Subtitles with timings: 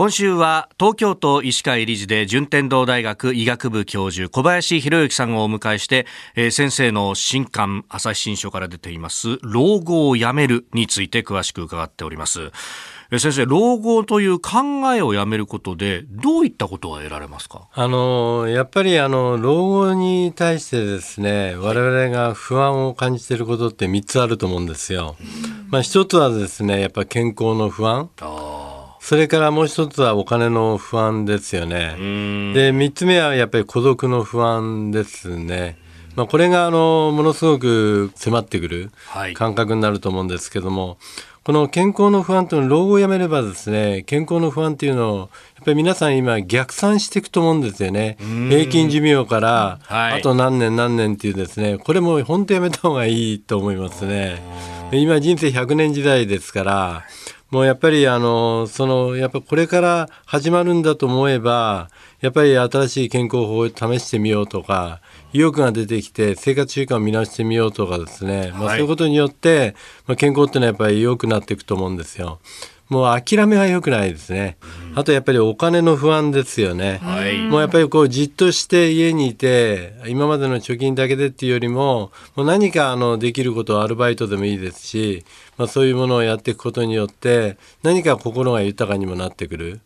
[0.00, 12.50] 今週は東京都医師会理事で順天堂大学医学部教授小林博之さんをお迎えして、えー先生の新刊朝日新書から出ています老後をやめるについて詳しく伺っております。
[13.10, 17.68] えー先生、老後という考えをやめることでどういったことが得られますか？
[17.74, 25.16] あのやっぱりあの老後に対してですね我々が不安を感じていることって3つあると思うんですよ。
[25.68, 28.08] まあ、一つはですねやっぱ健康の不安
[29.00, 31.94] それからもう一つはお金の不安ですよね。
[32.54, 35.78] で3つ目はやっぱり孤独の不安ですね。
[36.16, 39.34] まあ、これがあのものすごく迫ってくるはい。
[39.34, 40.98] 感覚になると思うんですけども、
[41.44, 45.28] この健康の不安というのは老後をやめればですね健康の不安っていうのをやっ
[45.64, 48.18] ぱり皆さん今逆算していくと思うんですよね。
[48.50, 50.18] 平均寿命からはい。
[50.18, 54.42] あと何年何年っていうですねこれも本当やめた方がいいと思いますね。
[54.79, 57.04] で今人生100年時代ですから
[57.50, 65.00] もうやっぱりあのそのやっぱこれから始まるんだと思えばやっぱり新しい健康法を試してみようとか
[65.32, 68.78] 意欲が出てきて生活習慣を見直してみようとかですね、まあ、はい。
[68.78, 72.40] そういうことによって、まあ、健康っていうのはやっぱり良くなっていくと思うんですよ。
[72.90, 74.56] もう諦めは良くないですね。
[74.96, 76.98] あとやっぱりお金の不安ですよね。
[77.02, 85.24] はいもうやっぱりこうじっとして家にいて今までの貯金だけでっていうよりももう何かあのできることをアルバイトでもいいですし、
[85.56, 89.80] まあ、そういうものをやっていくことによって何か心が豊かにもなってくる。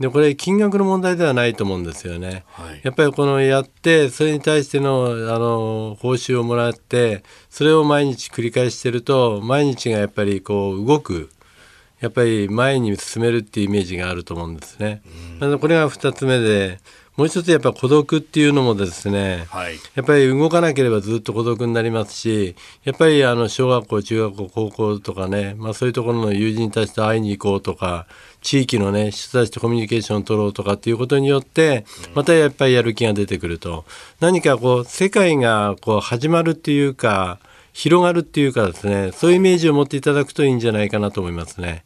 [0.00, 2.44] でこれ金額の問題ではないと思うんですよね。
[2.52, 11.28] はいやっぱりこのやってそれに対してのあの報酬をもらってそれを毎日繰り返してると毎日がやっぱりこう動く
[12.00, 15.02] やっぱり前に進めるっていうイメージがあると思うんですね。
[15.40, 16.78] なのでこれが2つ目で
[17.18, 19.74] もう一つやっぱ孤独っていうのもですね、はい。
[19.96, 22.54] やっぱり動かなければずっと孤独になりますし
[22.84, 28.06] やっぱりあの小学校中学校高校とかね、まあ、そういうところの友人たちと会いに行こうとか
[28.40, 31.84] 地域のね人たちとコミュニケーションを取ろうとかっていうことによって
[32.14, 33.84] またやっぱりやる気が出てくると。
[34.20, 37.40] 何かこう世界がこう始まるっていうか
[37.72, 41.84] 広がるっていうかですねそういうイメージを持っていただくといいんじゃないかなと思いますね。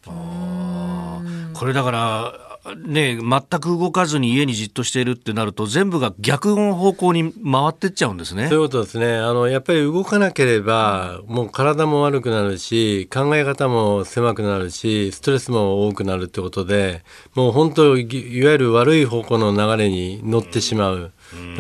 [1.54, 9.16] これだからね全く動かずに家にじっとしているってなると全部が逆の方向に回ってっちゃうんですねそういうことですね。
[9.16, 17.03] あの、やっぱり動かなければ、もう体も悪くなるし、考え方も狭くなるし、ストレスも多くなるってことで、
[17.34, 21.12] もう本当、いいわゆる悪い方向の流れに乗ってしまう。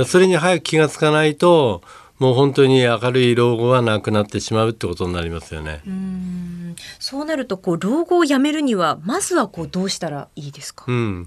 [0.06, 1.82] それに早く気がつかないと、
[2.22, 5.80] もう本当に明るい老後はなくなってしまうってことになりますよね。
[7.00, 10.84] そうなるとこう老後をやめるにはまずはこうどうしたらいいですか？
[10.86, 11.26] うん、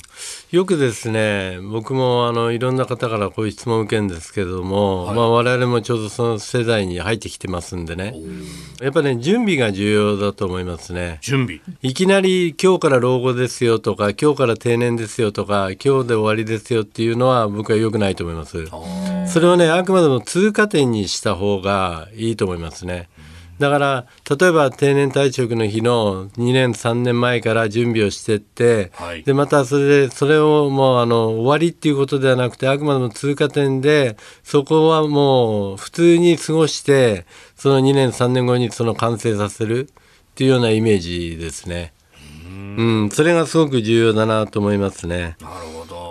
[0.51, 8.16] よくですね僕もあのいろんな方からこういう質問を受けるんですけれども、まあ、我々もちょうどその世代に入ってきてますんでね
[8.81, 11.19] やっぱね準備が重要だと思いますね。
[11.22, 18.66] 準備いきなり今日から老後ですよとか今日から定年ですよとか今日で終わりですよっていうのは僕は良くないと思います。
[19.28, 23.09] それをねあくまでも通過点にした方がいいと思いますね。
[23.59, 24.06] だから
[24.38, 37.25] 例えば定年退職の日の2年3年前から準備をしてって、はいでまたそれでそれをもうあの終わりっていうことではなくてあくまでも通過点でそこはもう普通に過ごして
[37.56, 41.94] その2年3年後にその完成させるっていうようなイメージですね。
[42.78, 45.38] うん、それがすごく重要だなと思いますね。
[45.40, 46.05] なるほど。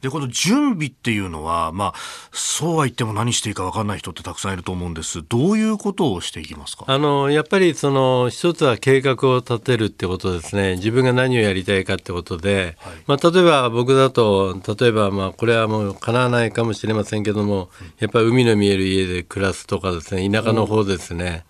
[0.00, 1.94] で、この準備っていうのは、まあ、
[2.32, 5.22] そうは言っても何していいか分かんない人ってたくさんいると思うんです。
[5.28, 6.84] どういうことをしていきますか？
[6.86, 10.76] あのやっぱりその一つは計画を立てるってことですね。
[10.76, 17.68] 自分が何をやりたいかってことで、まあ、例えば僕だと例えばまあこれはもう叶わないかもしれませんけども
[17.98, 21.44] やっぱり海の見える家で暮らすとかですね田舎の方ですね、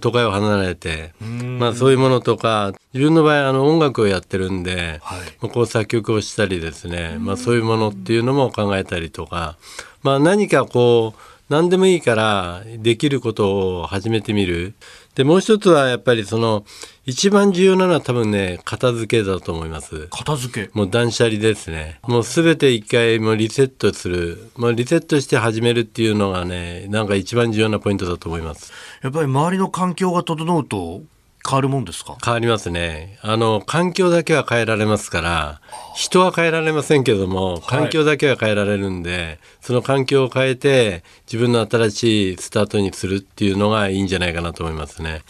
[0.00, 1.14] 都会を離れて、
[1.58, 5.20] まあ、そういうものとか自分の場合あの音楽をやってるんで、はい。
[5.40, 9.56] まあこう作曲をしたりですね、まあ、そういうものっていうのも考えたりとか、
[10.02, 14.74] まあ、何かこう何でもいいからできることを始めてみる。
[15.14, 16.64] でもう一つはやっぱりその
[17.06, 20.08] 一番重要なのは多分ね片付けだと思います。
[20.10, 20.70] 片付け。
[20.74, 22.00] もう断捨離ですね。
[22.02, 24.50] もうすべて一回もうリセットする。
[24.56, 28.72] もうリセットして始めるっていうのがね、なんか一番重要なポイントだと思います。
[29.02, 31.02] やっぱり周りの環境が整うと
[31.48, 32.16] 変わるもんですか？
[32.22, 33.18] 変わりますね。
[33.22, 35.60] あの、環境だけは変えられますから、
[35.96, 45.22] 人は変えられませんけども、環境だけは変えられるんで、その環境を変えて、自分の新しいスタートにするっていうのがいいんじゃないかなと思いますね。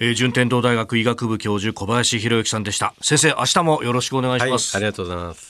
[0.00, 2.94] えー順天堂大学医学部教授小林博之さんでした。
[3.02, 4.74] 先生、明日もよろしくお願いしはい、ます。
[4.76, 5.49] ありがとうございます。